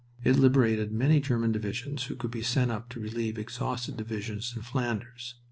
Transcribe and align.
It 0.23 0.35
liberated 0.35 0.91
many 0.91 1.19
German 1.19 1.51
divisions 1.51 2.05
who 2.05 2.15
could 2.15 2.31
be 2.31 2.41
sent 2.41 2.71
up 2.71 2.89
to 2.89 2.99
relieve 2.99 3.37
exhausted 3.37 3.97
divisions 3.97 4.51
in 4.55 4.63
Flanders. 4.63 5.35